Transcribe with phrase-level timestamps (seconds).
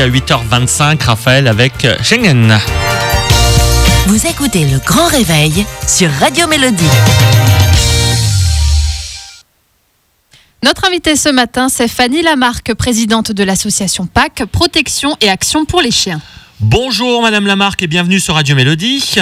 [0.00, 1.72] À 8h25, Raphaël avec
[2.04, 2.56] Schengen.
[4.06, 6.84] Vous écoutez le grand réveil sur Radio Mélodie.
[10.62, 15.80] Notre invitée ce matin, c'est Fanny Lamarque, présidente de l'association PAC, Protection et Action pour
[15.80, 16.20] les chiens.
[16.60, 19.16] Bonjour Madame Lamarque et bienvenue sur Radio Mélodie.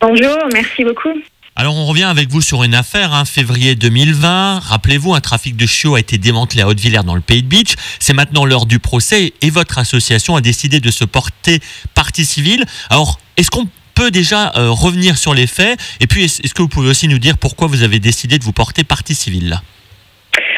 [0.00, 1.12] Bonjour, merci beaucoup.
[1.60, 4.60] Alors on revient avec vous sur une affaire, hein, février 2020.
[4.60, 7.74] Rappelez-vous, un trafic de chiots a été démantelé à Haute-Villers dans le Pays de Beach.
[7.98, 11.58] C'est maintenant l'heure du procès et votre association a décidé de se porter
[11.96, 12.64] partie civile.
[12.90, 15.80] Alors, est-ce qu'on peut déjà euh, revenir sur les faits?
[16.00, 18.52] Et puis, est-ce que vous pouvez aussi nous dire pourquoi vous avez décidé de vous
[18.52, 19.56] porter partie civile?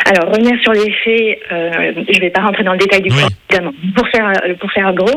[0.04, 3.08] Alors, revenir sur les faits, euh, je ne vais pas rentrer dans le détail du
[3.10, 3.20] Oui.
[3.20, 3.72] procès, évidemment.
[3.96, 5.08] Pour faire, euh, pour faire gros,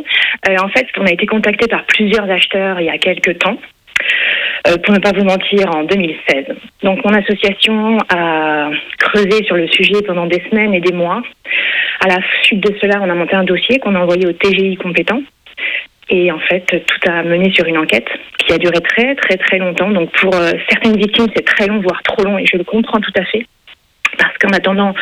[0.47, 3.57] euh, en fait, on a été contacté par plusieurs acheteurs il y a quelques temps.
[4.67, 6.45] Euh, pour ne pas vous mentir, en 2016.
[6.83, 11.21] Donc, mon association a creusé sur le sujet pendant des semaines et des mois.
[11.99, 14.77] À la suite de cela, on a monté un dossier qu'on a envoyé au TGI
[14.77, 15.21] compétent.
[16.09, 19.57] Et en fait, tout a mené sur une enquête qui a duré très, très, très
[19.57, 19.89] longtemps.
[19.89, 22.99] Donc, pour euh, certaines victimes, c'est très long, voire trop long, et je le comprends
[23.01, 23.45] tout à fait.
[24.17, 24.93] Parce qu'en attendant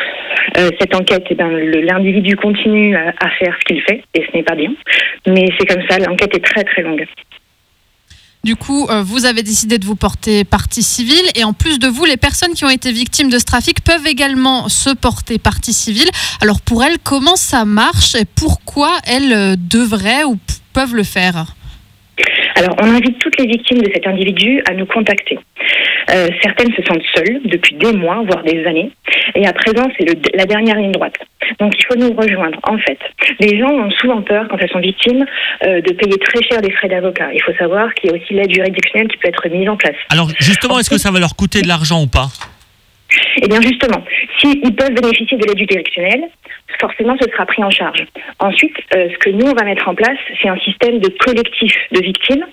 [0.56, 1.50] euh, cette enquête, eh ben,
[1.84, 4.72] l'individu continue à faire ce qu'il fait, et ce n'est pas bien.
[5.26, 7.04] Mais c'est comme ça, l'enquête est très, très longue.
[8.44, 11.86] Du coup, euh, vous avez décidé de vous porter partie civile et en plus de
[11.86, 15.72] vous, les personnes qui ont été victimes de ce trafic peuvent également se porter partie
[15.72, 16.08] civile.
[16.40, 20.38] Alors pour elles, comment ça marche et pourquoi elles euh, devraient ou
[20.72, 21.54] peuvent le faire?
[22.56, 25.38] Alors, on invite toutes les victimes de cet individu à nous contacter.
[26.10, 28.90] Euh, certaines se sentent seules depuis des mois, voire des années.
[29.34, 31.16] Et à présent, c'est le- la dernière ligne droite.
[31.60, 32.58] Donc, il faut nous rejoindre.
[32.64, 32.98] En fait,
[33.40, 35.24] les gens ont souvent peur, quand elles sont victimes,
[35.64, 37.28] euh, de payer très cher des frais d'avocat.
[37.34, 39.96] Il faut savoir qu'il y a aussi l'aide juridictionnelle qui peut être mise en place.
[40.10, 42.28] Alors justement, est-ce que ça va leur coûter de l'argent ou pas?
[43.42, 44.04] Eh bien, justement,
[44.38, 46.24] s'ils peuvent bénéficier de l'aide juridictionnelle,
[46.80, 48.04] forcément, ce sera pris en charge.
[48.38, 51.72] Ensuite, euh, ce que nous, on va mettre en place, c'est un système de collectif
[51.92, 52.44] de victimes,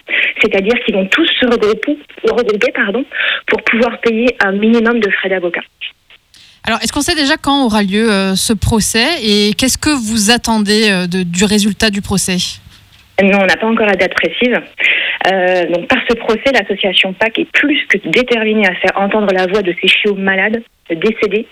[0.41, 3.05] c'est-à-dire qu'ils vont tous se regrouper, regrouper pardon,
[3.47, 5.61] pour pouvoir payer un minimum de frais d'avocat.
[6.65, 10.29] Alors, est-ce qu'on sait déjà quand aura lieu euh, ce procès et qu'est-ce que vous
[10.29, 12.37] attendez euh, de- du résultat du procès?
[13.23, 14.55] Non, on n'a pas encore la date précise.
[15.27, 19.47] Euh, donc, par ce procès, l'association PAC est plus que déterminée à faire entendre la
[19.47, 21.45] voix de ces chiots malades, décédés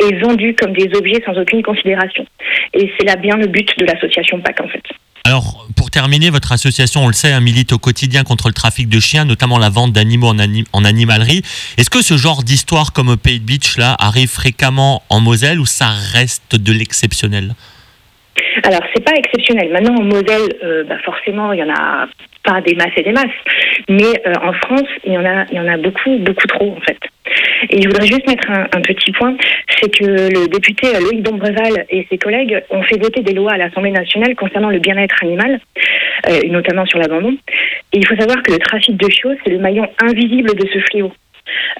[0.00, 2.26] et vendus comme des objets sans aucune considération.
[2.74, 4.82] Et c'est là bien le but de l'association PAC, en fait.
[5.24, 8.88] Alors, pour terminer, votre association, on le sait, hein, milite au quotidien contre le trafic
[8.88, 11.42] de chiens, notamment la vente d'animaux en, ani- en animalerie.
[11.78, 15.60] Est-ce que ce genre d'histoire comme au Pays de Beach là arrive fréquemment en Moselle
[15.60, 17.54] ou ça reste de l'exceptionnel?
[18.64, 19.70] Alors, c'est pas exceptionnel.
[19.70, 22.06] Maintenant, en Moselle, euh, bah, forcément, il y en a
[22.44, 23.26] pas des masses et des masses.
[23.88, 26.76] Mais euh, en France, il y en a, il y en a beaucoup, beaucoup trop,
[26.76, 26.98] en fait.
[27.70, 29.36] Et je voudrais juste mettre un, petit point,
[29.80, 33.52] c'est que le député euh, Loïc Dombreval et ses collègues ont fait voter des lois
[33.52, 35.60] à l'Assemblée nationale concernant le bien-être animal,
[36.50, 37.34] notamment sur l'abandon.
[37.92, 40.78] Et il faut savoir que le trafic de chiots, c'est le maillon invisible de ce
[40.80, 41.12] fléau.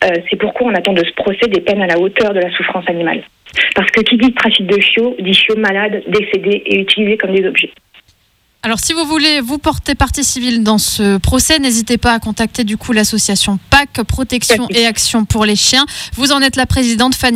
[0.02, 2.88] C'est pourquoi on attend de ce procès des peines à la hauteur de la souffrance
[2.88, 3.22] animale.
[3.74, 7.46] Parce que qui dit trafic de chiots, dit chiots malades, décédés et utilisés comme des
[7.46, 7.72] objets.
[8.64, 12.62] Alors, si vous voulez vous porter partie civile dans ce procès, n'hésitez pas à contacter
[12.62, 15.84] du coup l'association PAC, Protection et Action pour les chiens.
[16.14, 17.30] Vous en êtes la présidente, Fanny.